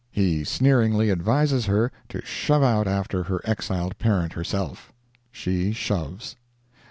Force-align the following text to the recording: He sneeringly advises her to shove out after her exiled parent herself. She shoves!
He 0.09 0.43
sneeringly 0.43 1.11
advises 1.11 1.67
her 1.67 1.91
to 2.09 2.25
shove 2.25 2.63
out 2.63 2.87
after 2.87 3.21
her 3.21 3.39
exiled 3.45 3.99
parent 3.99 4.33
herself. 4.33 4.91
She 5.31 5.73
shoves! 5.73 6.35